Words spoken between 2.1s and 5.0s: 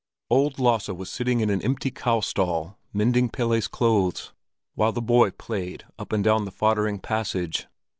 stall, mending Pelle's clothes, while the